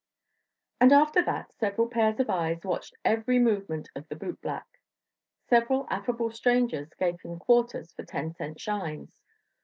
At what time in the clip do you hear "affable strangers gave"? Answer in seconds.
5.91-7.21